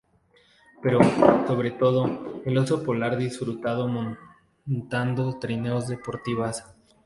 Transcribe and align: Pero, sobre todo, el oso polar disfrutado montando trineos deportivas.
Pero, 0.81 0.99
sobre 1.47 1.69
todo, 1.69 2.41
el 2.43 2.57
oso 2.57 2.81
polar 2.83 3.17
disfrutado 3.19 3.87
montando 4.65 5.37
trineos 5.37 5.89
deportivas. 5.89 6.65